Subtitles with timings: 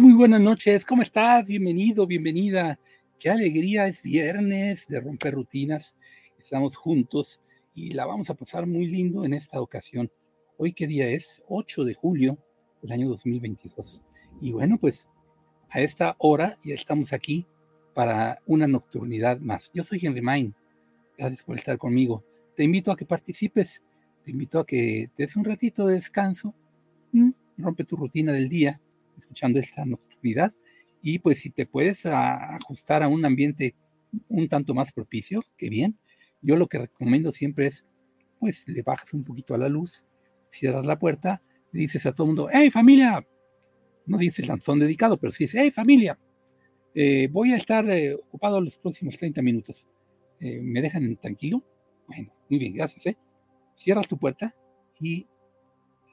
[0.00, 0.86] Muy buenas noches.
[0.86, 1.46] ¿Cómo estás?
[1.46, 2.80] Bienvenido, bienvenida.
[3.18, 5.94] Qué alegría, es viernes de romper rutinas.
[6.38, 7.38] Estamos juntos
[7.74, 10.10] y la vamos a pasar muy lindo en esta ocasión.
[10.56, 11.42] Hoy, ¿qué día es?
[11.48, 12.38] 8 de julio
[12.80, 14.02] del año 2022.
[14.40, 15.10] Y bueno, pues
[15.68, 17.46] a esta hora ya estamos aquí
[17.92, 19.70] para una nocturnidad más.
[19.74, 20.54] Yo soy Henry Main.
[21.18, 22.24] Gracias por estar conmigo.
[22.56, 23.82] Te invito a que participes.
[24.24, 26.54] Te invito a que te des un ratito de descanso.
[27.12, 28.80] Mm, rompe tu rutina del día
[29.20, 30.52] escuchando esta nocturnidad
[31.02, 33.74] y pues si te puedes ajustar a un ambiente
[34.28, 35.98] un tanto más propicio, que bien.
[36.42, 37.84] Yo lo que recomiendo siempre es,
[38.38, 40.04] pues le bajas un poquito a la luz,
[40.50, 43.26] cierras la puerta, le dices a todo el mundo, hey familia,
[44.06, 46.18] no dices lanzón dedicado, pero sí dices, hey familia,
[46.94, 49.86] eh, voy a estar eh, ocupado los próximos 30 minutos.
[50.40, 51.62] Eh, ¿Me dejan tranquilo?
[52.06, 53.16] Bueno, muy bien, gracias.
[53.76, 54.54] Cierras tu puerta
[54.98, 55.26] y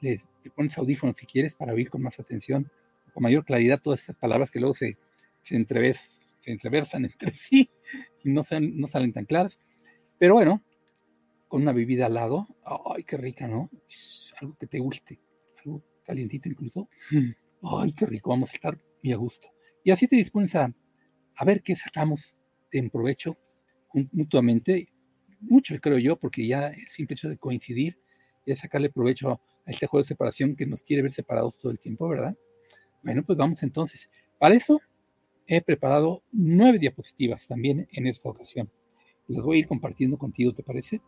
[0.00, 0.20] le,
[0.54, 2.70] pones audífonos si quieres para oír con más atención
[3.18, 4.96] con mayor claridad todas estas palabras que luego se,
[5.42, 7.68] se, entreves, se entreversan entre sí
[8.22, 9.58] y no, no salen tan claras.
[10.18, 10.62] Pero bueno,
[11.48, 12.46] con una bebida al lado,
[12.94, 13.70] ay, qué rica, ¿no?
[14.40, 15.18] Algo que te guste,
[15.64, 16.88] algo calientito incluso.
[17.60, 19.48] Ay, qué rico, vamos a estar muy a gusto.
[19.82, 20.72] Y así te dispones a,
[21.34, 22.36] a ver qué sacamos
[22.70, 23.36] en provecho
[24.12, 24.92] mutuamente,
[25.40, 27.98] mucho creo yo, porque ya el simple hecho de coincidir
[28.46, 31.72] y de sacarle provecho a este juego de separación que nos quiere ver separados todo
[31.72, 32.36] el tiempo, ¿verdad?
[33.02, 34.10] Bueno, pues vamos entonces.
[34.38, 34.80] Para eso
[35.46, 38.70] he preparado nueve diapositivas también en esta ocasión.
[39.26, 41.00] Las voy a ir compartiendo contigo, ¿te parece?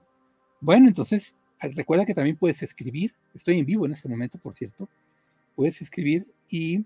[0.60, 3.14] Bueno, entonces, recuerda que también puedes escribir.
[3.34, 4.88] Estoy en vivo en este momento, por cierto.
[5.54, 6.84] Puedes escribir y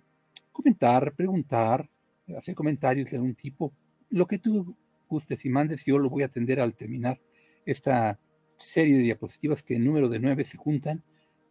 [0.53, 1.89] comentar, preguntar,
[2.37, 3.73] hacer comentarios de algún tipo,
[4.11, 4.75] lo que tú
[5.09, 5.85] gustes y mandes.
[5.85, 7.21] Yo lo voy a atender al terminar
[7.67, 8.19] esta
[8.57, 11.03] serie de diapositivas que en número de nueve se juntan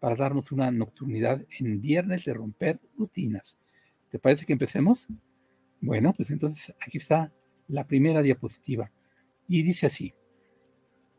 [0.04, 3.58] para darnos una nocturnidad en viernes de romper rutinas.
[4.10, 5.08] ¿Te parece que empecemos?
[5.80, 7.32] Bueno, pues entonces aquí está
[7.70, 8.92] la primera diapositiva.
[9.48, 10.14] Y dice así,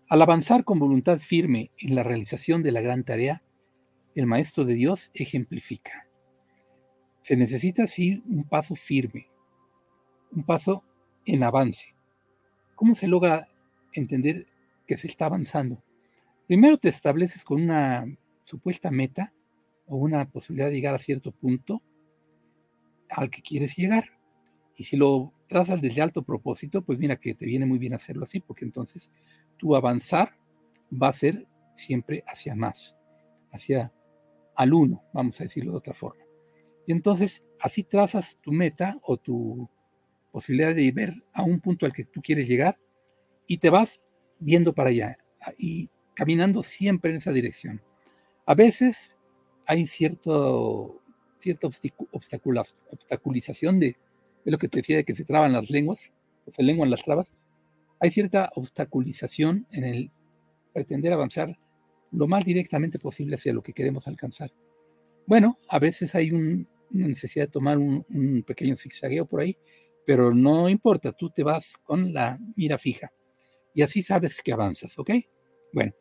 [0.07, 3.43] al avanzar con voluntad firme en la realización de la gran tarea,
[4.15, 6.07] el Maestro de Dios ejemplifica.
[7.23, 9.31] Se necesita así un paso firme,
[10.31, 10.85] un paso
[11.25, 11.95] en avance.
[12.75, 13.49] ¿Cómo se logra
[13.95, 14.47] entender
[14.87, 15.83] que se está avanzando?
[16.47, 18.07] Primero te estableces con una
[18.45, 19.35] supuesta meta
[19.87, 21.83] o una posibilidad de llegar a cierto punto
[23.09, 24.05] al que quieres llegar.
[24.77, 28.25] Y si lo trazas desde alto propósito, pues mira que te viene muy bien hacerlo
[28.25, 29.11] así, porque entonces
[29.57, 30.37] tu avanzar
[30.91, 31.47] va a ser
[31.77, 32.97] siempre hacia más,
[33.51, 33.93] hacia
[34.57, 36.25] al uno, vamos a decirlo de otra forma.
[36.87, 39.69] Y entonces así trazas tu meta o tu
[40.31, 42.79] posibilidad de ver a un punto al que tú quieres llegar
[43.47, 44.01] y te vas
[44.39, 45.17] viendo para allá
[45.57, 47.81] y caminando siempre en esa dirección.
[48.47, 49.15] A veces
[49.67, 51.01] hay cierto,
[51.39, 51.69] cierta
[52.13, 53.97] obstaculización de,
[54.45, 56.13] lo que te decía de que se traban las lenguas,
[56.47, 57.33] o se lenguan las trabas.
[58.01, 60.11] Hay cierta obstaculización en el
[60.73, 61.59] pretender avanzar
[62.11, 64.53] lo más directamente posible hacia lo que queremos alcanzar.
[65.27, 69.57] Bueno, a veces hay una necesidad de tomar un, un pequeño zigzagueo por ahí,
[70.05, 73.11] pero no importa, tú te vas con la mira fija
[73.75, 75.11] y así sabes que avanzas, ¿ok?
[75.73, 75.93] Bueno,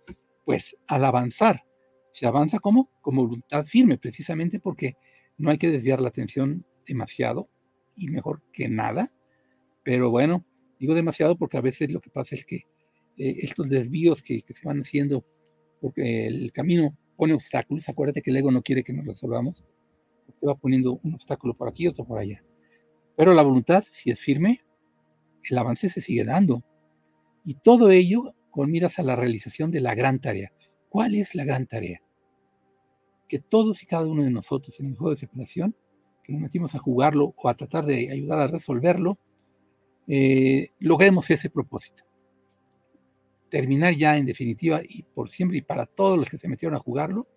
[0.45, 1.63] pues al avanzar
[2.13, 4.95] se avanza como con voluntad firme, precisamente porque
[5.37, 7.49] no hay que desviar la atención demasiado
[7.95, 9.11] y mejor que nada.
[9.81, 10.45] Pero bueno,
[10.79, 12.67] digo demasiado porque a veces lo que pasa es que
[13.17, 15.25] eh, estos desvíos que, se van haciendo,
[15.81, 19.65] porque el camino pone obstáculos, acuérdate que el ego no quiere que nos resolvamos,
[20.27, 22.43] pues va poniendo un obstáculo por aquí, otro por allá.
[23.17, 24.61] Pero la voluntad, si es firme,
[25.49, 26.63] el avance se sigue dando.
[27.43, 30.53] Y todo ello con miras a la realización de la gran tarea.
[30.93, 32.03] ¿Cuál es la gran tarea?
[33.27, 35.75] Que todos y cada uno de nosotros en el juego de separación,
[36.23, 39.17] que nos metimos a jugarlo o a tratar de ayudar a resolverlo,
[40.07, 42.03] eh, logremos ese propósito.
[43.49, 46.79] Terminar ya en definitiva y por siempre y para todos los que se metieron a
[46.79, 47.27] jugarlo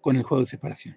[0.00, 0.96] con el juego de separación.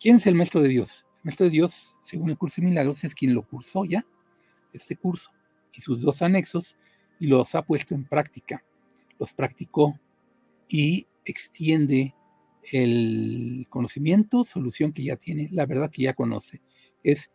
[0.00, 1.06] ¿Quién es el maestro de Dios?
[1.18, 4.04] El maestro de Dios, según el curso de milagros, es quien lo cursó ya,
[4.72, 5.30] este curso,
[5.72, 6.76] y sus dos anexos,
[7.20, 8.64] y los ha puesto en práctica
[9.22, 10.00] los practicó
[10.68, 12.12] y extiende
[12.72, 16.60] el conocimiento, solución que ya tiene, la verdad que ya conoce.
[17.04, 17.30] Es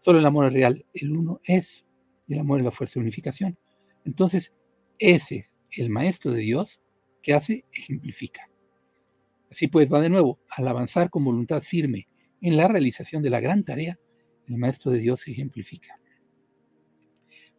[0.00, 1.86] solo el amor real, el uno es,
[2.26, 3.56] el amor es la fuerza de unificación.
[4.04, 4.52] Entonces,
[4.98, 6.82] ese, el maestro de Dios,
[7.22, 8.50] que hace, ejemplifica.
[9.52, 12.08] Así pues, va de nuevo, al avanzar con voluntad firme
[12.40, 14.00] en la realización de la gran tarea,
[14.48, 16.00] el maestro de Dios ejemplifica.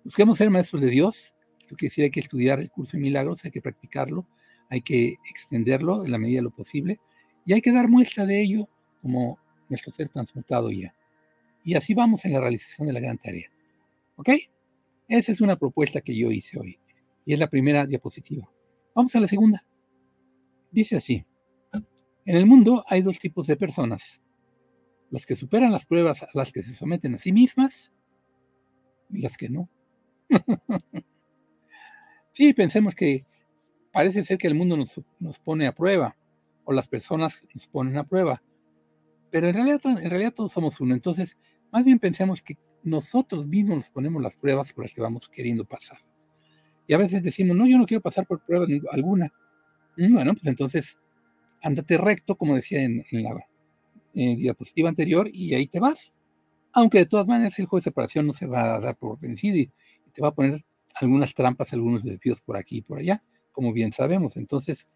[0.04, 1.34] Busquemos ser maestros de Dios
[1.78, 4.26] que decir hay que estudiar el curso de milagros, hay que practicarlo,
[4.70, 7.00] hay que extenderlo en la medida de lo posible
[7.46, 8.68] y hay que dar muestra de ello
[9.02, 9.40] como
[9.70, 10.96] nuestro ser transmutado ya.
[11.64, 13.50] Y así vamos en la realización de la gran tarea.
[14.16, 14.30] ¿Ok?
[15.08, 16.80] Esa es una propuesta que yo hice hoy.
[17.26, 18.50] Y es la primera diapositiva.
[18.96, 19.66] Vamos a la segunda.
[20.72, 21.26] Dice así.
[22.26, 24.22] En el mundo hay dos tipos de personas.
[25.10, 27.92] Las que superan las pruebas a las que se someten a sí mismas
[29.10, 29.70] y las que no.
[32.32, 33.26] sí, pensemos que
[33.92, 36.16] parece ser que el mundo nos, nos, pone a prueba
[36.64, 38.42] o las personas nos ponen a prueba.
[39.30, 40.94] Pero en realidad, en realidad todos somos uno.
[40.94, 41.38] Entonces,
[41.72, 45.66] más bien pensemos que nosotros mismos nos ponemos las pruebas por las que vamos queriendo
[45.66, 46.00] pasar.
[46.88, 49.32] Y a veces decimos, no, yo no quiero pasar por prueba alguna.
[49.98, 50.98] Mm, bueno, pues entonces
[51.62, 53.48] ándate recto, como decía en, la
[54.14, 56.14] diapositiva anterior, y ahí te vas.
[56.74, 59.58] Aunque de todas maneras el juego de separación no se va a dar por vencido
[59.58, 59.72] y,
[60.14, 60.66] te va a poner
[60.96, 64.38] algunas trampas, algunos desvíos por aquí y por allá, como bien sabemos.
[64.38, 64.88] Entonces,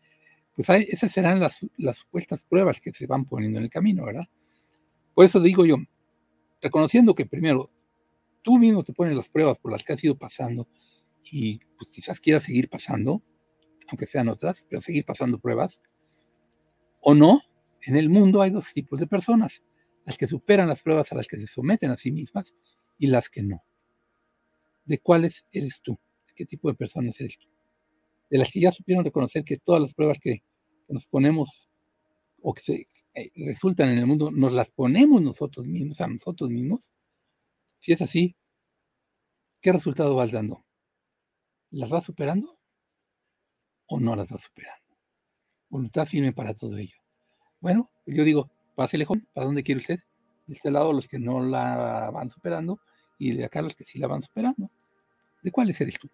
[0.55, 4.25] pues esas serán las, las supuestas pruebas que se van poniendo en el camino, ¿verdad?
[5.13, 5.77] Por eso digo yo,
[6.61, 7.71] reconociendo que primero
[8.41, 10.67] tú mismo te pones las pruebas por las que has ido pasando
[11.31, 13.23] y pues quizás quieras seguir pasando,
[13.87, 15.81] aunque sean otras, pero seguir pasando pruebas,
[17.01, 17.41] o no,
[17.81, 19.63] en el mundo hay dos tipos de personas,
[20.05, 22.55] las que superan las pruebas a las que se someten a sí mismas
[22.97, 23.63] y las que no.
[24.85, 25.97] ¿De cuáles eres tú?
[26.27, 27.47] ¿De qué tipo de personas eres tú?
[28.29, 30.43] De las que ya supieron reconocer que todas las pruebas que,
[30.87, 31.69] nos ponemos
[32.41, 36.49] o que se eh, resultan en el mundo, nos las ponemos nosotros mismos, a nosotros
[36.49, 36.91] mismos,
[37.79, 38.35] si es así,
[39.61, 40.63] ¿qué resultado vas dando?
[41.71, 42.59] ¿Las vas superando
[43.87, 44.95] o no las vas superando?
[45.69, 46.97] Voluntad firme para todo ello.
[47.59, 49.99] Bueno, yo digo, pase lejos, ¿para dónde quiere usted?
[50.45, 52.79] De este lado los que no la van superando
[53.17, 54.69] y de acá los que sí la van superando.
[55.41, 56.09] ¿De cuáles eres tú?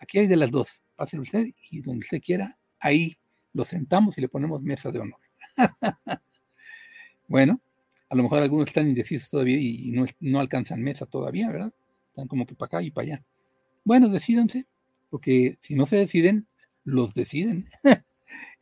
[0.00, 0.82] Aquí hay de las dos.
[0.96, 3.16] Pase usted y donde usted quiera, ahí
[3.52, 5.20] lo sentamos y le ponemos mesa de honor.
[7.28, 7.60] bueno,
[8.08, 11.72] a lo mejor algunos están indecisos todavía y no, alcanzan mesa todavía, ¿verdad?
[12.08, 13.24] Están como que para acá y para allá.
[13.84, 14.66] Bueno, decídanse,
[15.10, 16.46] porque si no se deciden,
[16.84, 17.68] los deciden.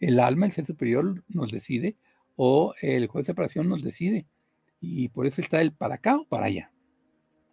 [0.01, 1.97] el alma, el ser superior, nos decide,
[2.37, 4.27] o el juez de separación nos decide.
[4.81, 6.71] Y por eso está el para acá o para allá.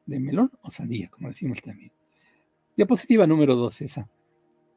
[0.06, 1.92] De melón o sandía, como decimos también.
[2.76, 4.10] Diapositiva número 2, esa.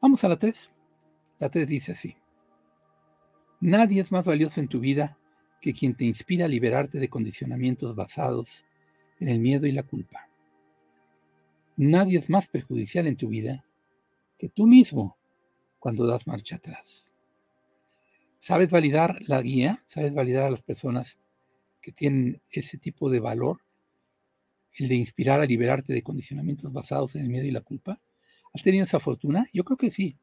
[0.01, 0.71] Vamos a la 3.
[1.39, 2.15] La 3 dice así.
[3.59, 5.17] Nadie es más valioso en tu vida
[5.61, 8.65] que quien te inspira a liberarte de condicionamientos basados
[9.19, 10.29] en el miedo y la culpa.
[11.75, 13.65] Nadie es más perjudicial en tu vida
[14.37, 15.17] que tú mismo
[15.79, 17.11] cuando das marcha atrás.
[18.39, 19.83] ¿Sabes validar la guía?
[19.87, 21.19] ¿Sabes validar a las personas
[21.81, 23.61] que tienen ese tipo de valor?
[24.77, 27.99] El de inspirar a liberarte de condicionamientos basados en el miedo y la culpa.
[28.53, 29.47] ¿Has tenido esa fortuna?
[29.53, 30.17] Yo creo que sí.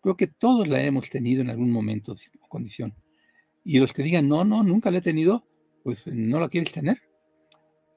[0.00, 2.94] Creo que todos la hemos tenido en algún momento o condición.
[3.64, 5.44] Y los que digan, no, no, nunca la he tenido,
[5.82, 7.02] pues no la quieres tener.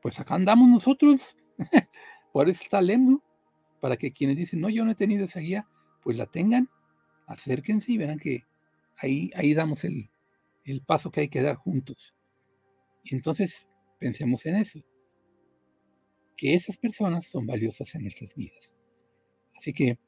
[0.01, 1.37] Pues acá andamos nosotros.
[2.33, 2.81] Por eso está
[3.79, 5.67] para que quienes dicen, no, yo no he tenido esa guía,
[6.01, 6.69] pues la tengan,
[7.27, 8.45] acérquense y verán que
[8.97, 10.09] ahí, ahí damos el,
[10.63, 12.15] el paso que hay que dar juntos.
[13.03, 13.67] Y entonces
[13.99, 14.79] pensemos en eso,
[16.41, 18.73] que esas personas son valiosas en nuestras vidas.
[19.55, 19.99] Así que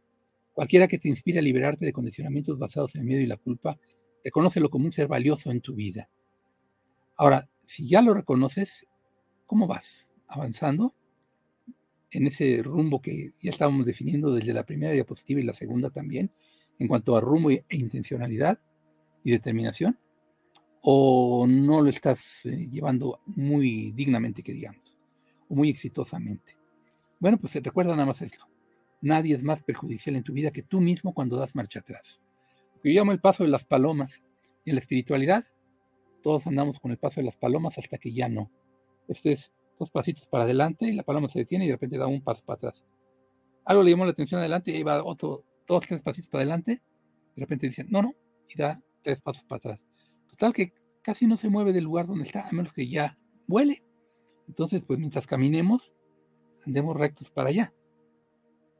[0.52, 3.78] cualquiera que te inspire a liberarte de condicionamientos basados en el miedo y la culpa,
[4.24, 6.10] Reconócelo como un ser valioso en tu vida.
[7.18, 8.88] Ahora, si ya lo reconoces,
[9.46, 10.08] ¿cómo vas?
[10.28, 10.96] ¿Avanzando?
[12.10, 16.32] En ese rumbo que ya estábamos definiendo desde la primera diapositiva y la segunda también,
[16.80, 18.60] en cuanto a rumbo e intencionalidad
[19.24, 20.00] y determinación,
[20.82, 24.98] o no lo estás eh, llevando muy dignamente, que digamos,
[25.54, 26.58] muy exitosamente.
[27.20, 28.48] Bueno, pues recuerda nada más esto.
[29.02, 32.22] Nadie es más perjudicial en tu vida que tú mismo cuando das marcha atrás
[32.84, 34.22] yo llamo el paso de las palomas.
[34.66, 35.44] Y en la espiritualidad,
[36.22, 38.52] todos andamos con el paso de las palomas hasta que ya no.
[39.08, 42.08] Esto es dos pasitos para adelante y la paloma se detiene y de repente da
[42.08, 42.86] un paso para atrás.
[43.66, 46.82] Algo le llamó la atención adelante y ahí va otro, dos, tres pasitos para adelante.
[47.36, 48.14] Y de repente dice, no, no,
[48.48, 49.84] y da tres pasos para atrás.
[50.30, 53.18] Total que casi no se mueve del lugar donde está, a menos que ya
[53.48, 53.84] vuele.
[54.48, 55.94] Entonces, pues mientras caminemos,
[56.66, 57.74] andemos rectos para allá.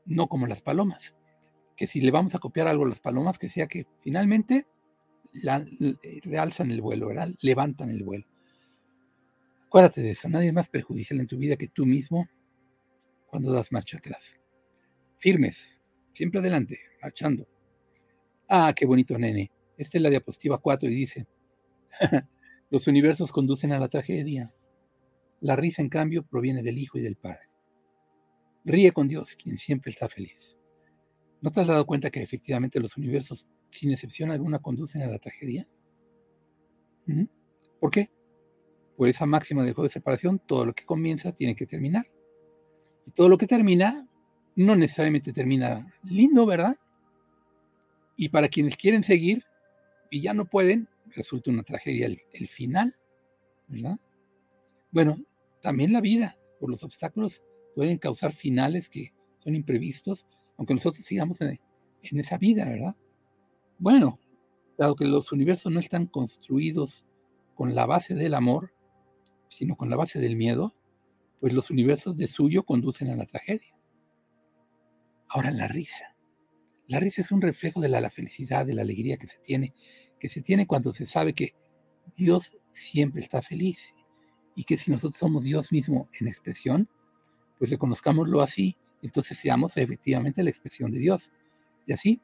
[0.06, 1.16] No como las palomas
[1.76, 4.68] que si le vamos a copiar algo a las palomas, que sea que finalmente
[6.24, 7.30] realzan el vuelo, ¿verdad?
[7.42, 8.26] levantan el vuelo.
[9.66, 12.28] Acuérdate de eso, nadie es más perjudicial en tu vida que tú mismo
[13.28, 14.36] cuando das marcha atrás.
[15.18, 15.82] Firmes,
[16.14, 17.48] siempre adelante, marchando.
[18.48, 19.52] Ah, qué bonito nene.
[19.76, 21.26] Esta es la diapositiva 4 y dice,
[22.70, 24.54] los universos conducen a la tragedia.
[25.44, 27.50] La risa, en cambio, proviene del Hijo y del Padre.
[28.66, 30.58] Ríe con Dios, quien siempre está feliz.
[31.42, 35.20] ¿No te has dado cuenta que efectivamente los universos, sin excepción alguna, conducen a la
[35.20, 35.68] tragedia?
[37.06, 37.26] ¿Mm?
[37.80, 38.10] ¿Por qué?
[38.96, 42.08] por esa máxima del juego de separación, todo lo que comienza tiene que terminar.
[43.06, 44.08] Y todo lo que termina
[44.56, 46.78] no necesariamente termina lindo, ¿verdad?
[48.16, 49.44] Y para quienes quieren seguir
[50.10, 52.96] y ya no pueden, resulta una tragedia el, final,
[53.68, 53.98] ¿verdad?
[54.92, 55.18] Bueno,
[55.64, 57.42] también la vida, por los obstáculos,
[57.74, 60.28] pueden causar finales que son imprevistos,
[60.58, 61.60] aunque nosotros sigamos en,
[62.02, 62.98] en esa vida, ¿verdad?
[63.80, 64.20] Bueno,
[64.78, 67.06] dado que los universos no están construidos
[67.56, 68.74] con la base del amor,
[69.48, 70.76] sino con la base del miedo,
[71.40, 73.74] pues los universos de suyo conducen a la tragedia.
[75.30, 76.18] Ahora la risa.
[76.88, 79.74] La risa es un reflejo de la, felicidad, de la alegría que se tiene,
[80.20, 81.56] que se tiene cuando se sabe que
[82.16, 83.96] Dios siempre está feliz
[84.56, 86.88] y que si nosotros somos Dios mismo en expresión,
[87.58, 91.32] pues reconozcámoslo así, entonces seamos efectivamente la expresión de Dios.
[91.86, 92.22] Y así,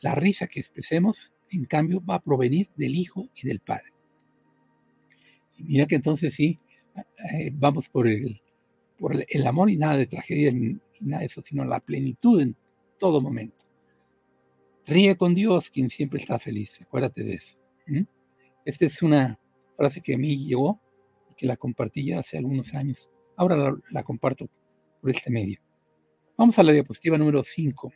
[0.00, 3.92] la risa que expresemos, en cambio, va a provenir del Hijo y del Padre.
[5.58, 6.58] Y mira que entonces sí,
[7.32, 8.40] eh, vamos por el,
[8.98, 12.56] por el amor y nada de tragedia ni nada de eso, sino la plenitud en
[12.98, 13.64] todo momento.
[14.86, 17.56] Ríe con Dios quien siempre está feliz, acuérdate de eso.
[18.64, 19.38] Esta es una
[19.76, 20.80] frase que a mí llegó
[21.40, 23.08] que la compartí ya hace algunos años.
[23.34, 24.46] Ahora la, comparto
[25.00, 25.58] por este medio.
[26.36, 27.90] Vamos a la diapositiva número 5.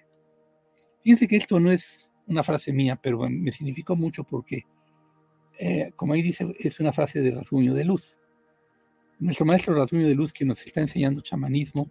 [1.02, 4.62] Fíjense que esto no es una frase mía, pero me significó mucho porque,
[5.58, 8.18] eh, como ahí dice, es una frase de Rasguño de Luz.
[9.18, 11.90] Nuestro maestro Rasguño de Luz, que nos está enseñando chamanismo,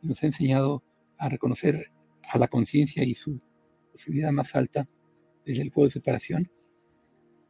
[0.00, 0.82] nos ha enseñado
[1.18, 3.38] a reconocer a la conciencia y su
[3.92, 4.88] posibilidad más alta
[5.44, 6.50] desde el juego de separación.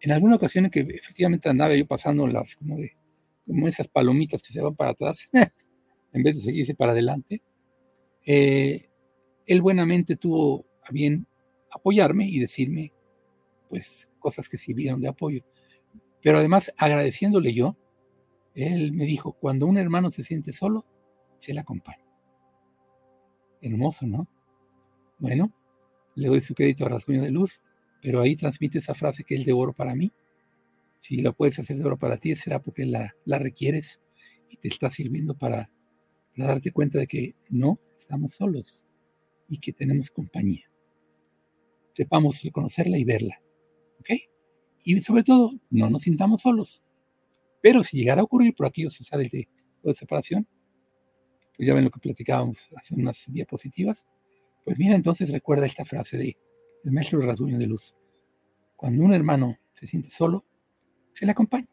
[0.00, 2.96] En alguna ocasión en que efectivamente andaba yo pasando las como de
[3.46, 5.28] como esas palomitas que se van para atrás
[6.12, 7.42] en vez de seguirse para adelante,
[8.24, 8.90] eh,
[9.46, 11.26] él buenamente tuvo a bien
[11.70, 12.92] apoyarme y decirme
[13.68, 15.44] pues cosas que sirvieron de apoyo.
[16.22, 17.76] Pero además agradeciéndole yo,
[18.54, 20.84] él me dijo, cuando un hermano se siente solo,
[21.38, 22.04] se le acompaña.
[23.60, 24.26] Hermoso, ¿no?
[25.18, 25.52] Bueno,
[26.14, 27.60] le doy su crédito a Rasguño de Luz,
[28.00, 30.12] pero ahí transmite esa frase que es de oro para mí.
[31.06, 34.00] Si lo puedes hacer de oro para ti, será porque la, la requieres
[34.48, 35.70] y te está sirviendo para,
[36.36, 38.84] darte cuenta de que no estamos solos
[39.48, 40.68] y que tenemos compañía
[41.96, 43.40] sepamos reconocerla y verla.
[44.00, 44.10] ¿Ok?
[44.84, 46.82] Y sobre todo, no nos sintamos solos.
[47.62, 49.48] Pero si llegara a ocurrir por aquellos cesares de,
[49.82, 50.46] de separación,
[51.56, 54.06] pues ya ven lo que platicábamos hace unas diapositivas,
[54.64, 56.36] pues mira, entonces recuerda esta frase de
[56.84, 57.94] el maestro Rasguño de Luz.
[58.76, 60.44] Cuando un hermano se siente solo,
[61.16, 61.66] se le acompaña.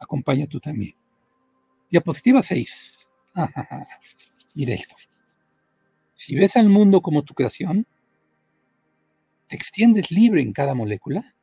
[0.00, 0.94] Acompaña tú también.
[1.90, 3.08] Diapositiva 6.
[4.54, 4.94] Mira esto.
[6.14, 7.86] Si ves al mundo como tu creación,
[9.48, 11.36] ¿Te extiendes libre en cada molécula?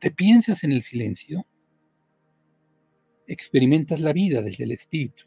[0.00, 1.46] ¿Te piensas en el silencio?
[3.28, 5.26] Experimentas la vida desde el espíritu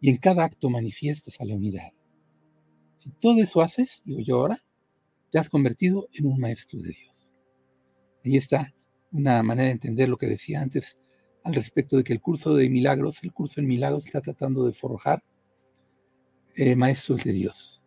[0.00, 1.92] y en cada acto manifiestas a la unidad.
[2.98, 4.62] Si todo eso haces, digo yo ahora,
[5.30, 7.13] te has convertido en un maestro de Dios.
[8.24, 8.72] Ahí está
[9.12, 10.98] una manera de entender lo que decía antes
[11.44, 14.72] al respecto de que el curso de milagros, el curso en milagros está tratando de
[14.72, 15.22] forjar
[16.56, 17.82] eh, maestros de Dios.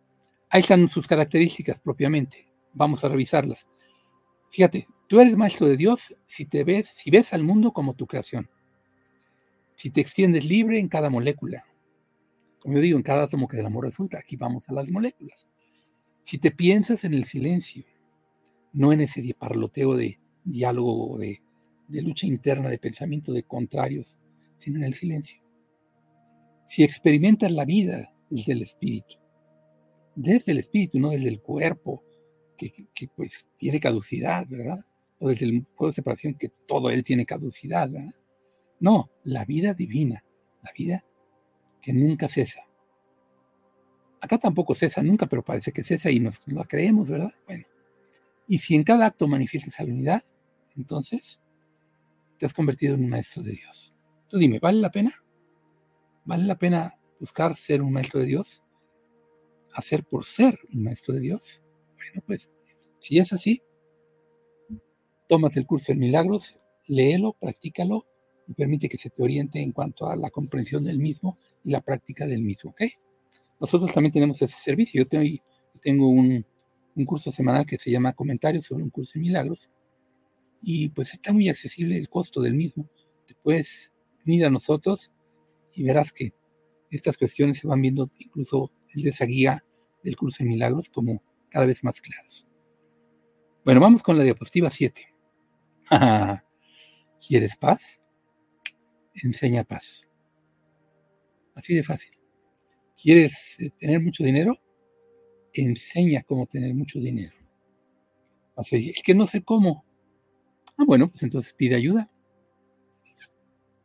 [0.48, 2.48] Ahí están sus características propiamente.
[2.72, 3.66] Vamos a revisarlas.
[4.50, 8.06] Fíjate, tú eres maestro de Dios si te ves, si ves al mundo como tu
[8.06, 8.48] creación.
[9.74, 11.64] Si te extiendes libre en cada molécula.
[12.60, 14.18] Como yo digo, en cada átomo que del amor resulta.
[14.18, 15.46] Aquí vamos a las moléculas.
[16.22, 17.84] Si te piensas en el silencio,
[18.72, 21.40] no en ese parloteo de diálogo, de,
[22.02, 24.18] lucha interna, de pensamiento de contrarios,
[24.58, 25.40] sino en el silencio.
[26.66, 29.16] Si experimentas la vida desde el espíritu
[30.18, 32.02] desde el espíritu, no desde el cuerpo,
[32.56, 32.72] que,
[33.14, 34.84] pues tiene caducidad, ¿verdad?
[35.20, 38.14] O desde el juego de separación, que todo él tiene caducidad, ¿verdad?
[38.80, 40.24] No, la vida divina,
[40.64, 41.04] la vida
[41.80, 42.62] que nunca cesa.
[44.20, 47.32] Acá tampoco cesa nunca, pero parece que cesa y nos la creemos, ¿verdad?
[47.46, 47.64] Bueno,
[48.48, 50.24] y si en cada acto manifiestas esa unidad,
[50.78, 51.42] entonces
[52.38, 53.92] te has convertido en un maestro de Dios.
[54.28, 55.12] Tú dime, ¿vale la pena?
[56.24, 58.62] ¿Vale la pena buscar ser un maestro de Dios?
[59.78, 61.62] hacer por ser un maestro de Dios?
[61.96, 62.50] Bueno, pues
[62.98, 63.62] si es así,
[65.28, 68.06] tómate el curso de milagros, léelo, practícalo
[68.48, 71.80] y permite que se te oriente en cuanto a la comprensión del mismo y la
[71.80, 72.82] práctica del mismo, ¿ok?
[73.60, 75.02] Nosotros también tenemos ese servicio.
[75.02, 75.08] Yo
[75.80, 76.44] tengo, un,
[76.96, 79.70] un curso semanal que se llama Comentarios sobre un curso de milagros
[80.62, 82.88] y pues está muy accesible el costo del mismo.
[83.26, 83.92] Te puedes
[84.26, 85.10] unir a nosotros
[85.72, 86.32] y verás que
[86.90, 89.64] estas cuestiones se van viendo incluso de esa guía
[90.02, 92.46] del curso de milagros como cada vez más claros.
[93.64, 95.14] Bueno, vamos con la diapositiva 7.
[97.26, 98.00] ¿Quieres paz?
[99.14, 100.06] Enseña paz.
[101.54, 102.12] Así de fácil.
[103.00, 104.56] ¿Quieres eh, tener mucho dinero?
[105.52, 107.34] Enseña cómo tener mucho dinero.
[108.56, 109.84] Así, es que no sé cómo.
[110.78, 112.10] Ah, bueno, pues entonces pide ayuda.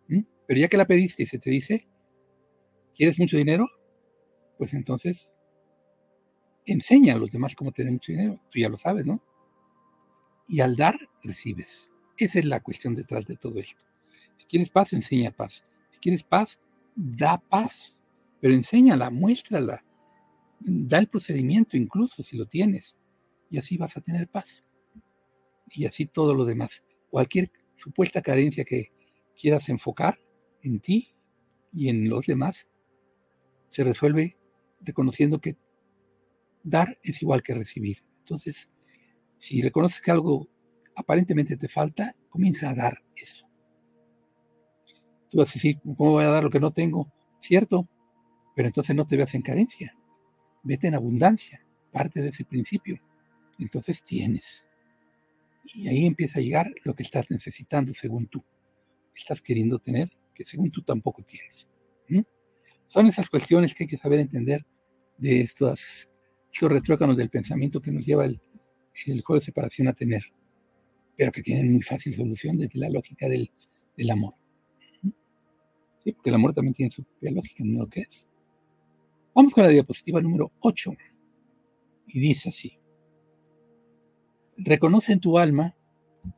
[0.07, 0.21] ¿Mm?
[0.47, 1.87] Pero ya que la pediste y se te dice,
[2.95, 3.67] ¿quieres mucho dinero?
[4.57, 5.33] Pues entonces
[6.65, 8.39] enseña a los demás cómo tener mucho dinero.
[8.51, 9.21] Tú ya lo sabes, ¿no?
[10.47, 11.91] Y al dar, recibes.
[12.17, 13.85] Esa es la cuestión detrás de todo esto.
[14.37, 15.65] Si quieres paz, enseña paz.
[15.91, 16.59] Si quieres paz,
[16.95, 17.99] da paz.
[18.39, 19.83] Pero enséñala, muéstrala.
[20.59, 22.95] Da el procedimiento incluso si lo tienes.
[23.49, 24.63] Y así vas a tener paz.
[25.69, 26.83] Y así todo lo demás.
[27.09, 28.91] Cualquier supuesta carencia que
[29.35, 30.19] quieras enfocar
[30.61, 31.15] en ti
[31.73, 32.67] y en los demás,
[33.69, 34.37] se resuelve
[34.81, 35.57] reconociendo que
[36.63, 38.03] dar es igual que recibir.
[38.19, 38.69] Entonces,
[39.37, 40.47] si reconoces que algo
[40.95, 43.47] aparentemente te falta, comienza a dar eso.
[45.29, 47.11] Tú vas a decir, ¿cómo voy a dar lo que no tengo?
[47.39, 47.89] Cierto,
[48.55, 49.97] pero entonces no te veas en carencia.
[50.61, 52.99] Vete en abundancia, parte de ese principio.
[53.57, 54.67] Entonces tienes.
[55.63, 58.43] Y ahí empieza a llegar lo que estás necesitando según tú.
[59.15, 61.67] Estás queriendo tener que según tú tampoco tienes.
[62.87, 64.65] Son esas cuestiones que hay que saber entender
[65.17, 66.09] de estos,
[66.51, 68.39] estos retrócanos del pensamiento que nos lleva el,
[69.07, 70.23] el juego de separación a tener
[71.17, 73.49] pero que tienen muy fácil solución desde la lógica del,
[74.09, 74.33] amor.
[75.99, 78.27] Sí, porque el amor también tiene su propia lógica, ¿no lo que es?
[79.33, 80.91] Vamos con la diapositiva número 8.
[82.07, 82.77] Y dice así.
[84.57, 85.75] Reconoce en tu alma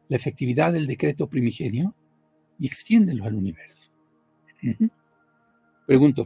[0.07, 1.95] la efectividad del decreto primigenio
[2.57, 3.91] y extiéndelo al universo.
[5.85, 6.25] Pregunto,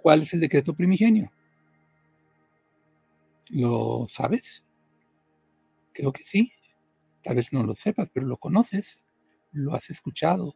[0.00, 1.30] ¿cuál es el decreto primigenio?
[3.50, 4.64] ¿Lo sabes?
[5.92, 6.52] Creo que sí.
[7.22, 9.02] Tal vez no lo sepas, pero lo conoces,
[9.52, 10.54] lo has escuchado,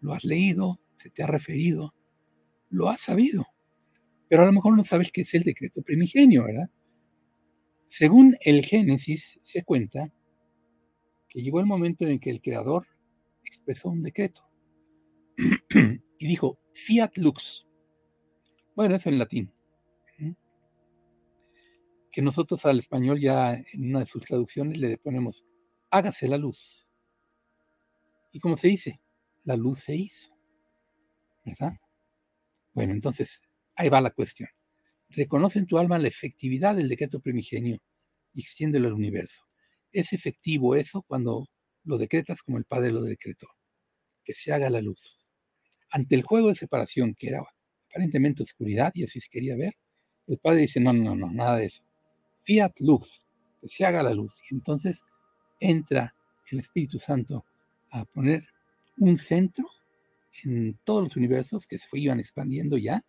[0.00, 1.94] lo has leído, se te ha referido,
[2.70, 3.46] lo has sabido.
[4.28, 6.68] Pero a lo mejor no sabes qué es el decreto primigenio, ¿verdad?
[7.94, 10.10] Según el Génesis se cuenta
[11.28, 12.86] que llegó el momento en que el Creador
[13.44, 14.48] expresó un decreto
[16.18, 17.66] y dijo, fiat lux.
[18.74, 19.52] Bueno, eso en latín.
[22.10, 25.44] Que nosotros al español ya en una de sus traducciones le ponemos
[25.90, 26.88] hágase la luz.
[28.32, 29.02] Y como se dice,
[29.44, 30.34] la luz se hizo.
[31.44, 31.74] ¿Verdad?
[32.72, 33.42] Bueno, entonces,
[33.74, 34.48] ahí va la cuestión.
[35.14, 37.78] Reconoce en tu alma la efectividad del decreto primigenio
[38.34, 39.44] y extiéndelo al universo.
[39.92, 41.48] Es efectivo eso cuando
[41.84, 43.48] lo decretas como el Padre lo decretó.
[44.24, 45.18] Que se haga la luz.
[45.90, 47.42] Ante el juego de separación, que era
[47.90, 49.74] aparentemente oscuridad y así se quería ver,
[50.26, 51.82] el Padre dice, no, no, no, nada de eso.
[52.42, 53.22] Fiat luz,
[53.60, 54.40] que se haga la luz.
[54.50, 55.02] Y entonces
[55.60, 56.14] entra
[56.50, 57.44] el Espíritu Santo
[57.90, 58.44] a poner
[58.98, 59.66] un centro
[60.44, 63.04] en todos los universos que se iban expandiendo ya.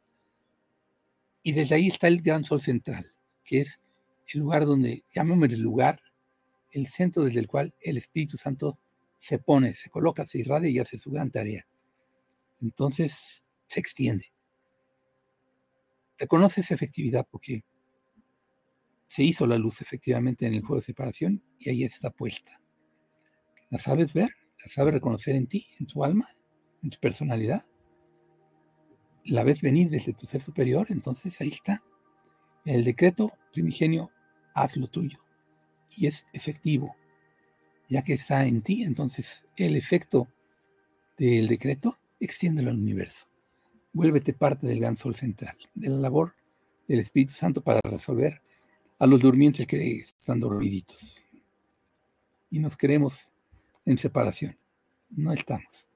[1.44, 3.82] Y desde ahí está el gran sol central, que es
[4.34, 6.00] el lugar donde, llamémosle el lugar,
[6.72, 8.80] el centro desde el cual el Espíritu Santo
[9.18, 11.68] se pone, se coloca, se irradia y hace su gran tarea.
[12.62, 14.32] Entonces se extiende.
[16.18, 17.64] Reconoce esa efectividad porque
[19.08, 22.60] se hizo la luz efectivamente en el juego de separación y ahí está puesta.
[23.70, 24.30] ¿La sabes ver?
[24.64, 26.30] ¿La sabes reconocer en ti, en tu alma,
[26.82, 27.66] en tu personalidad?
[29.26, 30.88] ¿La ves venir desde tu ser superior?
[30.90, 31.84] Entonces ahí está.
[32.66, 34.12] El decreto primigenio,
[34.54, 35.20] haz lo tuyo.
[35.96, 36.96] Y es efectivo.
[37.90, 40.28] Ya que está en ti, entonces el efecto
[41.18, 43.28] del decreto, extiéndelo al universo.
[43.94, 46.36] Vuélvete parte del gran sol central, de la labor
[46.88, 48.42] del Espíritu Santo para resolver
[49.00, 51.24] a los durmientes que están dormiditos.
[52.50, 53.32] Y nos queremos
[53.86, 54.58] en separación.
[55.10, 55.88] No estamos.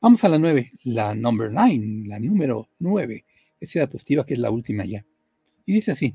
[0.00, 3.24] Vamos a la nueve, la number nine, la número nueve.
[3.58, 5.04] Esa diapositiva que es la última ya.
[5.64, 6.14] Y dice así.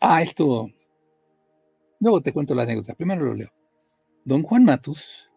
[0.00, 0.70] Ah, esto.
[1.98, 2.94] Luego te cuento la anécdota.
[2.94, 3.52] Primero lo leo.
[4.24, 5.28] Don Juan Matus,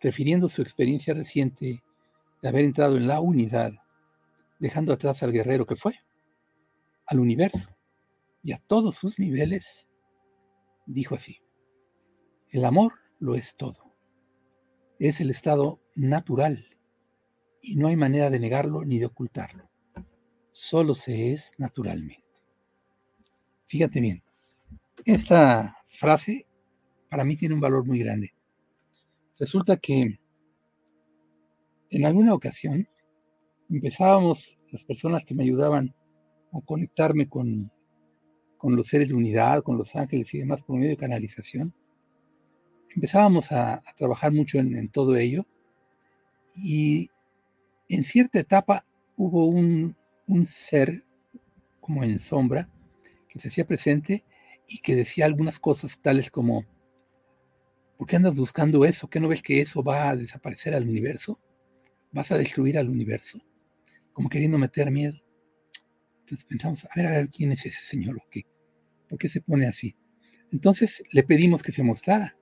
[0.00, 1.84] refiriendo su experiencia reciente
[2.42, 3.72] de haber entrado en la unidad,
[4.58, 5.94] dejando atrás al guerrero que fue,
[7.06, 7.68] al universo,
[8.42, 9.88] y a todos sus niveles,
[10.86, 11.38] dijo así,
[12.50, 13.94] el amor lo es todo.
[14.98, 16.71] Es el estado natural
[17.62, 19.70] y no hay manera de negarlo ni de ocultarlo.
[20.50, 22.24] Solo se es naturalmente.
[23.66, 24.22] Fíjate bien,
[25.04, 26.46] esta frase
[27.08, 28.34] para mí tiene un valor muy grande.
[29.38, 30.18] Resulta que
[31.90, 32.86] en alguna ocasión
[33.70, 35.94] empezábamos, las personas que me ayudaban
[36.52, 37.70] a conectarme con
[38.62, 41.74] con los seres de unidad, con los ángeles y demás por medio de canalización,
[42.94, 45.44] empezábamos a, trabajar mucho en, todo ello
[46.54, 47.10] y
[47.94, 49.94] en cierta etapa hubo un,
[50.26, 51.04] un ser
[51.78, 52.70] como en sombra
[53.28, 54.24] que se hacía presente
[54.66, 56.64] y que decía algunas cosas tales como,
[57.98, 59.10] ¿por qué andas buscando eso?
[59.10, 61.38] ¿Qué no ves que eso va a desaparecer al universo?
[62.12, 63.42] ¿Vas a destruir al universo?
[64.14, 65.18] Como queriendo meter miedo.
[66.20, 68.46] Entonces pensamos, a ver, a ver, ¿quién es ese señor o qué?
[69.06, 69.94] ¿Por qué se pone así?
[70.50, 72.38] Entonces le pedimos que se mostrara.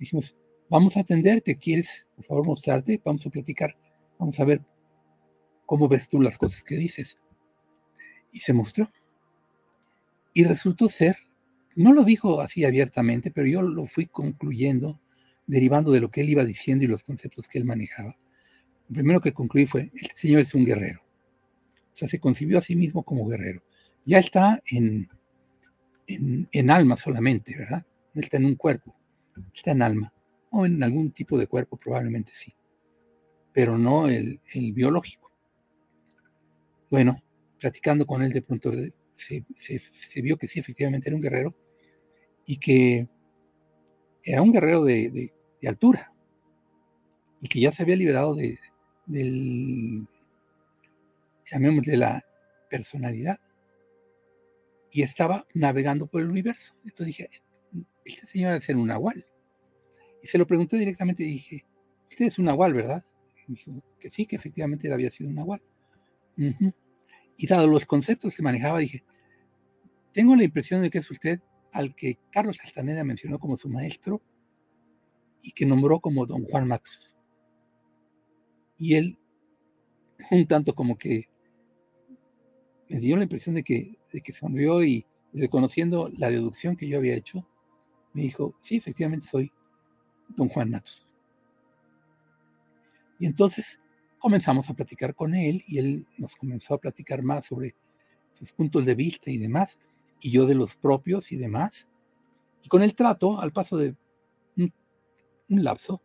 [0.00, 0.36] Dijimos,
[0.68, 3.00] vamos a atenderte, ¿quieres por favor mostrarte?
[3.04, 3.76] Vamos a platicar,
[4.18, 4.71] vamos a ver
[5.66, 7.18] cómo ves tú las cosas que dices.
[8.32, 8.90] Y se mostró.
[10.34, 11.16] Y resultó ser,
[11.76, 15.00] no lo dijo así abiertamente, pero yo lo fui concluyendo,
[15.46, 18.16] derivando de lo que él iba diciendo y los conceptos que él manejaba.
[18.88, 21.00] Lo primero que concluí fue, este señor es un guerrero.
[21.92, 23.62] O sea, se concibió a sí mismo como guerrero.
[24.04, 25.08] Ya está en,
[26.06, 27.86] en, alma solamente, ¿verdad?
[28.14, 28.96] No está en un cuerpo,
[29.54, 30.12] está en alma.
[30.50, 32.54] O en algún tipo de cuerpo, probablemente sí.
[33.52, 35.21] Pero no el, el biológico.
[36.92, 37.22] Bueno,
[37.58, 38.70] platicando con él de pronto
[39.14, 39.42] se,
[40.20, 41.56] vio que sí, efectivamente era un guerrero
[42.46, 43.08] y que
[44.22, 45.32] era un guerrero de,
[45.66, 46.12] altura
[47.40, 48.58] y que ya se había liberado de,
[49.06, 50.06] del,
[51.50, 52.26] llamémosle la
[52.68, 53.40] personalidad
[54.90, 56.74] y estaba navegando por el universo.
[56.84, 57.30] Entonces dije,
[58.04, 59.24] este señor debe ser un nahual.
[60.22, 61.64] Y se lo pregunté directamente y dije,
[62.10, 63.02] usted es un nahual, ¿verdad?
[63.48, 65.62] Y dijo que sí, que efectivamente él había sido un nahual.
[66.36, 69.04] Y dado los conceptos que manejaba, dije,
[70.12, 71.40] tengo la impresión de que es usted
[71.72, 74.22] al que Carlos Castaneda mencionó como su maestro
[75.42, 77.16] y que nombró como don Juan Matos.
[78.78, 79.18] Y él,
[80.30, 81.28] un tanto como que
[82.88, 86.98] me dio la impresión de que, de que sonrió y reconociendo la deducción que yo
[86.98, 87.46] había hecho,
[88.12, 89.50] me dijo, sí, efectivamente soy
[90.28, 91.08] don Juan Matos.
[93.18, 93.80] Y entonces
[94.22, 97.74] comenzamos a platicar con él y él nos comenzó a platicar más sobre
[98.32, 99.80] sus puntos de vista y demás
[100.20, 101.88] y yo de los propios y demás.
[102.62, 103.96] Y con el trato, al paso de
[104.56, 104.72] un,
[105.48, 106.00] lapso,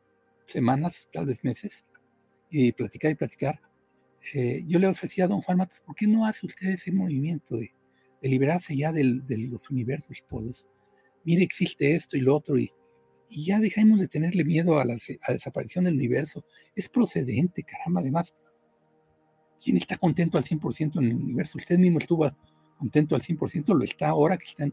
[0.45, 1.85] semanas, tal vez meses,
[2.49, 3.61] y platicar y platicar,
[4.33, 7.55] eh, yo le ofrecía a don Juan Matos, ¿por qué no hace usted ese movimiento
[7.55, 7.71] de,
[8.23, 9.03] liberarse ya de
[9.47, 10.65] los universos todos?
[11.23, 12.73] Mire, existe esto y lo otro, y,
[13.29, 16.45] y ya dejemos de tenerle miedo a la desaparición del universo.
[16.75, 18.33] Es procedente, caramba, además.
[19.63, 21.57] ¿Quién está contento al 100% en el universo?
[21.57, 22.31] Usted mismo estuvo
[22.77, 24.65] contento al 100%, lo está ahora que está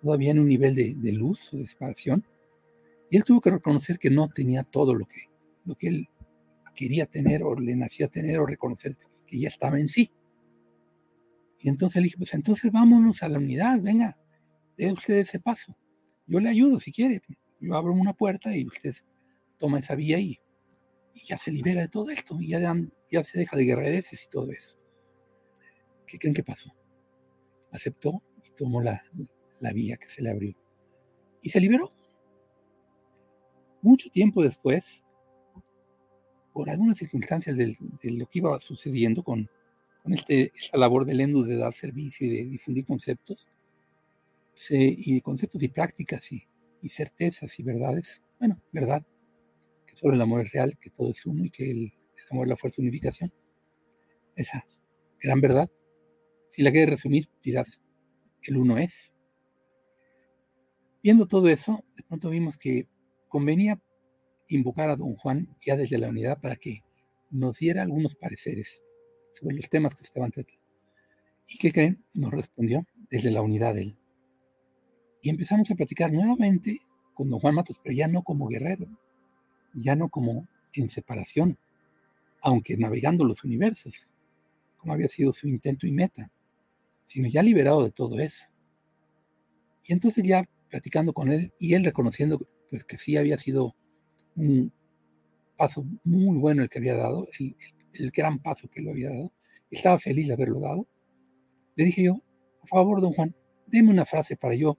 [0.00, 2.24] todavía en un nivel de, luz o de separación.
[3.10, 5.28] Y él tuvo que reconocer que no tenía todo lo que,
[5.64, 6.08] lo que él
[6.74, 10.10] quería tener o le nacía tener o reconocer que ya estaba en sí.
[11.58, 14.16] Y entonces le dije, pues entonces vámonos a la unidad, venga,
[14.76, 15.76] dé usted ese paso.
[16.26, 17.22] Yo le ayudo si quiere.
[17.62, 18.92] Yo abro una puerta y usted
[19.56, 20.40] toma esa vía y,
[21.14, 22.36] y ya se libera de todo esto.
[22.40, 24.76] Y ya, se deja de guerrereces y todo eso.
[26.06, 26.74] ¿Qué creen que pasó?
[27.70, 29.02] aceptó y tomó la,
[29.72, 30.54] vía que se le abrió.
[31.40, 31.92] Y se liberó.
[33.80, 35.04] Mucho tiempo después,
[36.52, 39.48] por algunas circunstancias de, lo que iba sucediendo con,
[40.06, 43.48] este, esta labor del ENDU de dar servicio y de difundir conceptos,
[44.68, 46.46] y conceptos y prácticas y,
[46.88, 49.06] certezas y verdades, bueno, verdad,
[49.86, 52.46] que solo el amor es real, que todo es uno y que el, el amor
[52.46, 53.32] es la fuerza de unificación,
[54.36, 54.66] esa
[55.20, 55.70] gran verdad,
[56.52, 57.82] si la quieres resumir, dirás,
[58.42, 59.10] el uno es.
[61.02, 62.88] Viendo todo eso, de pronto vimos que
[63.28, 63.80] convenía
[64.48, 66.82] invocar a don Juan ya desde la unidad para que
[67.30, 68.82] nos diera algunos pareceres
[69.32, 70.62] sobre los temas que estaban tratando.
[71.48, 72.04] ¿Y qué creen?
[72.12, 73.98] Nos respondió desde la unidad de él.
[75.22, 76.80] Y empezamos a platicar nuevamente
[77.14, 78.86] con don Juan Matos, pero ya no como guerrero,
[79.72, 81.56] ya no como en separación,
[82.42, 84.12] aunque navegando los universos,
[84.76, 86.30] como había sido su intento y meta
[87.12, 88.48] sino ya liberado de todo eso.
[89.84, 93.76] Y entonces ya platicando con él y él reconociendo pues que sí había sido
[94.34, 94.72] un
[95.58, 97.28] paso muy bueno el que había dado,
[97.92, 99.30] el, gran paso que lo había dado,
[99.70, 100.86] estaba feliz de haberlo dado.
[101.76, 102.14] Le dije yo,
[102.60, 103.34] por favor, don Juan,
[103.66, 104.78] deme una frase para yo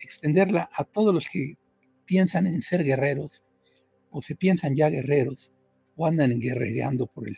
[0.00, 1.56] extenderla a todos los que
[2.04, 3.44] piensan en ser guerreros
[4.10, 5.52] o se piensan ya guerreros
[5.96, 7.36] o andan guerrereando por el,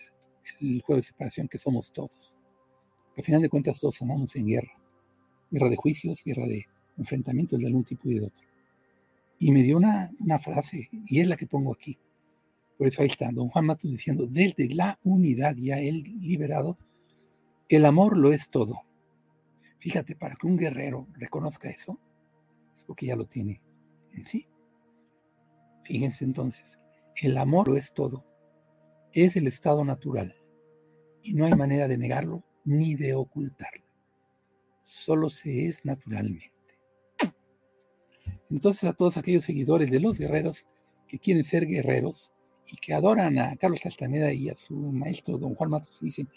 [0.83, 2.35] juego de separación que somos todos.
[3.16, 4.72] Al final de cuentas todos andamos en guerra.
[5.51, 6.64] Guerra de juicios, guerra de
[6.96, 8.42] enfrentamientos de algún tipo y de otro.
[9.38, 11.98] Y me dio una, frase, y es la que pongo aquí.
[12.79, 16.79] Por eso ahí está, don Juan Matos diciendo, desde la unidad ya él liberado,
[17.68, 18.81] el amor lo es todo.
[19.79, 22.12] Fíjate, para que un guerrero reconozca eso, es
[22.82, 23.60] porque ya lo tiene
[24.12, 24.48] en sí.
[25.84, 26.78] Fíjense entonces,
[27.16, 28.24] el amor lo es todo,
[29.12, 30.36] es el estado natural
[31.22, 33.84] y no hay manera de negarlo ni de ocultarlo.
[34.82, 36.52] Solo se es naturalmente.
[38.50, 40.66] Entonces a todos aquellos seguidores de los guerreros
[41.08, 42.32] que quieren ser guerreros
[42.66, 46.28] y que adoran a Carlos Castaneda y a su maestro don Juan Matos dicen,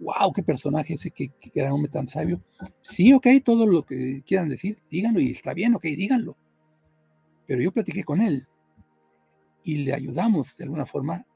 [0.00, 2.42] wow, qué personaje ese, que, era un hombre tan sabio.
[2.80, 6.36] Sí, ok, todo lo que quieran decir, díganlo y está bien, ok, díganlo.
[7.46, 8.46] Pero yo platiqué con él
[9.62, 11.26] y le ayudamos de alguna forma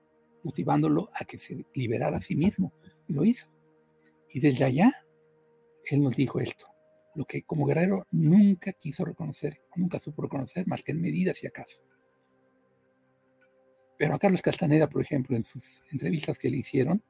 [0.43, 2.73] motivándolo a que se liberara a sí mismo.
[3.07, 3.49] Y lo hizo.
[4.31, 4.93] Y desde allá,
[5.91, 6.67] él nos dijo esto,
[7.15, 11.47] lo que como guerrero nunca quiso reconocer, nunca supo reconocer más que en medidas y
[11.47, 11.83] acaso.
[13.99, 17.03] Pero a Carlos Castaneda, por ejemplo, en sus entrevistas que le hicieron,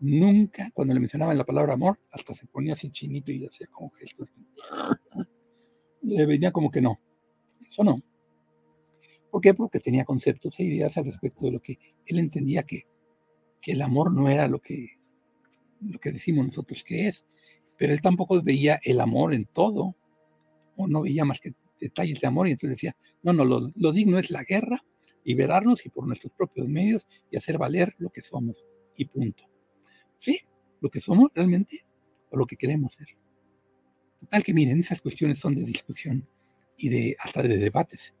[0.00, 3.90] nunca, cuando le mencionaban la palabra amor, hasta se ponía así chinito y hacía como
[3.90, 4.28] gestos.
[6.02, 7.00] Le venía como que no.
[7.66, 8.00] Eso no.
[9.30, 9.54] ¿Por qué?
[9.54, 12.86] Porque tenía conceptos e ideas al respecto de lo que él entendía que,
[13.60, 14.98] que el amor no era lo que,
[15.80, 17.26] lo que decimos nosotros que es.
[17.76, 19.96] Pero él tampoco veía el amor en todo,
[20.76, 23.92] o no veía más que detalles de amor, y entonces decía, no, no, lo, lo
[23.92, 24.82] digno es la guerra,
[25.24, 28.64] liberarnos y por nuestros propios medios y hacer valer lo que somos,
[28.96, 29.44] y punto.
[30.18, 30.40] ¿Sí?
[30.80, 31.84] ¿Lo que somos realmente?
[32.30, 33.08] ¿O lo que queremos ser?
[34.18, 36.28] Total que miren, esas cuestiones son de discusión
[36.76, 38.14] y de hasta de debates.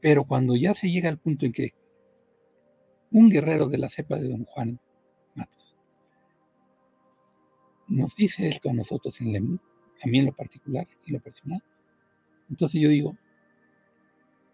[0.00, 1.74] Pero cuando ya se llega al punto en que
[3.10, 4.80] un guerrero de la cepa de Don Juan
[5.34, 5.76] Matos
[7.88, 9.60] nos dice esto a nosotros, en
[10.02, 11.62] a mí en lo particular y lo personal,
[12.50, 13.16] entonces yo digo,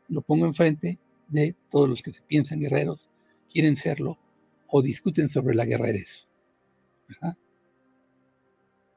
[0.09, 0.98] lo pongo enfrente
[1.29, 3.11] de todos los que se piensan guerreros,
[3.50, 4.18] quieren serlo
[4.68, 6.29] o discuten sobre la guerrerez.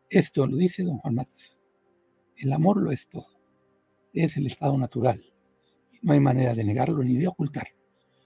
[0.10, 1.60] Esto lo dice don Juan Matos.
[2.36, 3.28] El amor lo es todo.
[4.14, 5.24] Es el estado natural.
[6.02, 7.76] No hay manera de negarlo ni de ocultarlo.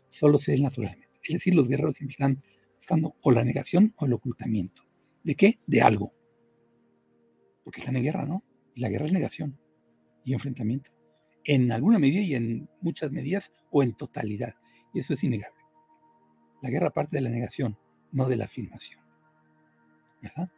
[0.09, 1.19] Solo se es naturalmente.
[1.23, 2.43] Es decir, los guerreros siempre están
[2.75, 4.83] buscando o la negación o el ocultamiento.
[5.23, 5.59] ¿De qué?
[5.65, 6.13] De algo.
[7.63, 8.43] Porque están en guerra, ¿no?
[8.75, 9.59] Y la guerra es negación
[10.23, 10.91] y enfrentamiento.
[11.43, 14.55] En alguna medida y en muchas medidas o en totalidad.
[14.93, 15.61] Y eso es innegable.
[16.61, 17.77] La guerra parte de la negación,
[18.11, 19.01] no de la afirmación.
[20.21, 20.49] ¿Verdad?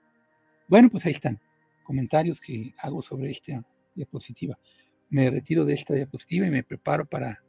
[0.68, 1.40] Bueno, pues ahí están.
[1.84, 4.58] Comentarios que hago sobre esta diapositiva
[5.14, 7.44] me retiro de esta diapositiva y me preparo para,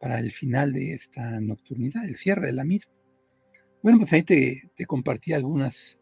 [0.00, 2.90] para el final de esta nocturnidad, el cierre de la misma.
[3.82, 6.00] Bueno, pues ahí te, te compartí algunas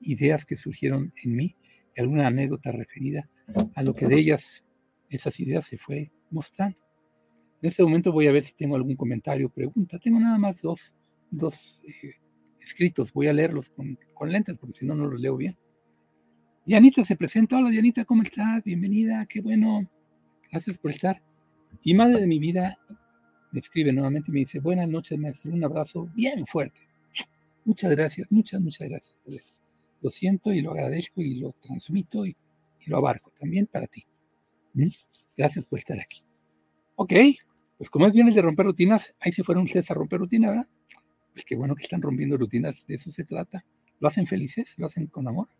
[0.00, 1.56] ideas que surgieron en mí,
[1.96, 3.28] alguna anécdota referida
[3.74, 4.64] a lo que de ellas,
[5.10, 6.78] esas ideas se fue mostrando.
[7.60, 9.98] En este momento voy a ver si tengo algún comentario o pregunta.
[9.98, 10.94] Tengo nada más dos,
[11.28, 12.12] dos eh,
[12.66, 13.96] escritos, voy a leerlos con,
[14.28, 15.56] lentes porque si no, no los leo bien.
[16.64, 17.58] Dianita se presenta.
[17.58, 18.62] Hola Dianita, ¿cómo estás?
[18.64, 19.88] Bienvenida, qué bueno.
[20.50, 21.22] Gracias por estar.
[21.82, 22.78] Y madre de mi vida
[23.52, 26.88] me escribe nuevamente y me dice, buenas noches, maestro, un abrazo bien fuerte.
[27.64, 29.54] Muchas gracias, muchas, muchas gracias por eso.
[30.02, 32.36] Lo siento y lo agradezco y lo transmito y,
[32.86, 34.06] lo abarco también para ti.
[34.74, 34.86] ¿Mm?
[35.36, 36.22] Gracias por estar aquí.
[36.94, 37.12] Ok,
[37.78, 40.68] pues como es viernes de romper rutinas, ahí se fueron ustedes a romper rutina, ¿verdad?
[41.36, 43.62] Pues qué bueno que están rompiendo rutinas, de eso se trata.
[44.00, 44.72] ¿Lo hacen felices?
[44.78, 45.50] ¿Lo hacen con amor?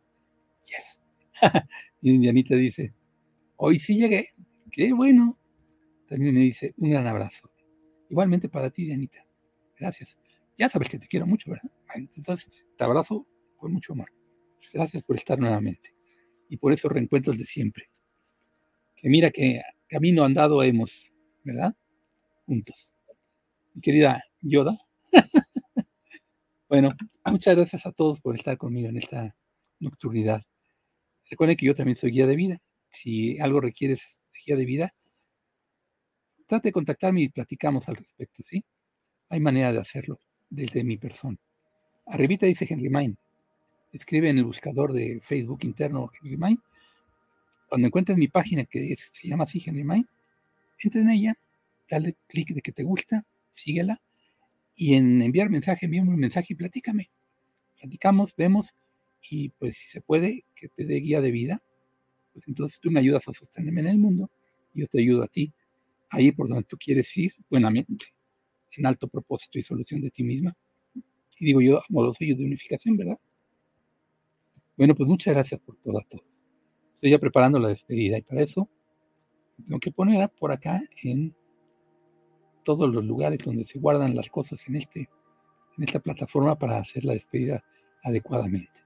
[0.62, 1.02] Yes.
[2.00, 2.94] y Indianita dice,
[3.56, 4.24] hoy sí llegué,
[4.72, 5.38] Qué bueno.
[6.08, 7.50] También me dice un gran abrazo.
[8.08, 9.26] Igualmente para ti, Dianita.
[9.78, 10.16] Gracias.
[10.56, 11.70] Ya sabes que te quiero mucho, ¿verdad?
[11.94, 13.26] Entonces, te abrazo
[13.58, 14.10] con mucho amor.
[14.72, 15.94] Gracias por estar nuevamente
[16.48, 17.90] y por esos reencuentros de siempre.
[18.94, 21.12] Que mira qué camino andado hemos,
[21.44, 21.76] ¿verdad?
[22.46, 22.94] Juntos.
[23.74, 24.85] Mi querida Yoda.
[26.68, 26.94] Bueno,
[27.26, 29.36] muchas gracias a todos por estar conmigo en esta
[29.80, 30.42] nocturnidad.
[31.30, 32.58] Recuerden que yo también soy guía de vida.
[32.90, 34.22] Si algo requieres
[34.54, 34.94] de vida,
[36.46, 38.64] trate de contactarme y platicamos al respecto, ¿sí?
[39.28, 41.36] Hay manera de hacerlo desde mi persona.
[42.06, 43.16] Arribita dice Henry Mine.
[43.92, 46.58] Escribe en el buscador de Facebook interno Henry Mine.
[47.68, 50.06] Cuando encuentres mi página que se llama así Henry Mine,
[50.78, 51.34] entra en ella,
[51.90, 54.00] dale clic de que te gusta, síguela
[54.76, 57.10] y en enviar mensaje, envíame un mensaje y platícame.
[57.80, 58.74] Platicamos, vemos
[59.30, 61.62] y pues si se puede que te dé guía de vida,
[62.32, 64.30] pues entonces tú me ayudas a sostenerme en el mundo
[64.74, 65.52] y yo te ayudo a ti
[66.10, 68.14] a ir por donde tú quieres ir buenamente,
[68.76, 70.54] en alto propósito y solución de ti misma.
[71.38, 73.18] Y digo yo, amoroso y de unificación, ¿verdad?
[74.76, 76.22] Bueno, pues muchas gracias por todo a.
[76.94, 78.68] Estoy ya preparando la despedida y para eso
[79.64, 81.34] tengo que poner por acá en
[82.66, 85.08] todos los lugares donde se guardan las cosas en, este,
[85.78, 87.64] en esta plataforma para hacer la despedida
[88.02, 88.80] adecuadamente.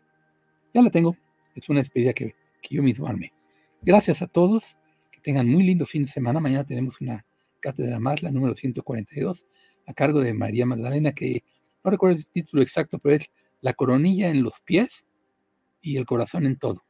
[0.74, 1.16] Ya la tengo.
[1.54, 3.32] Es una despedida que, que yo mismo armé.
[3.80, 4.76] Gracias a todos,
[5.10, 6.40] que tengan muy lindo fin de semana.
[6.40, 7.24] Mañana tenemos una
[7.58, 9.46] Cátedra Más, la número 142,
[9.86, 11.42] a cargo de María Magdalena, que
[11.82, 13.30] no recuerdo el título exacto, pero es
[13.62, 15.06] La coronilla en los pies
[15.80, 16.84] y el corazón en todo.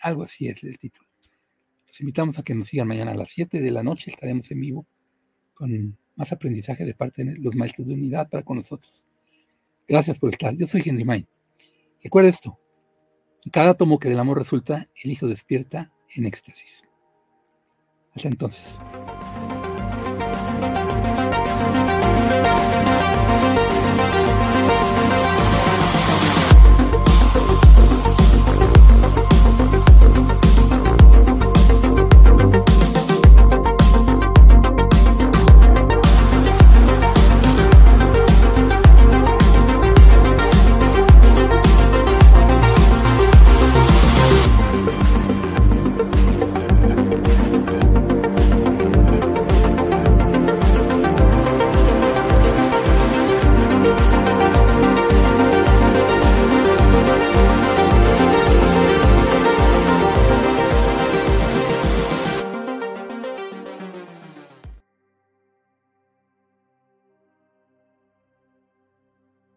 [0.00, 1.08] Algo así es el título.
[1.86, 4.60] Los invitamos a que nos sigan mañana a las 7 de la noche, estaremos en
[4.60, 4.86] vivo
[5.54, 9.06] con más aprendizaje de parte de los maestros de unidad para con nosotros.
[9.86, 10.54] Gracias por estar.
[10.56, 11.26] Yo soy Henry Main.
[12.02, 12.58] Recuerda esto.
[13.52, 16.82] cada átomo que del amor resulta, el hijo despierta en éxtasis.
[18.14, 18.80] Hasta entonces.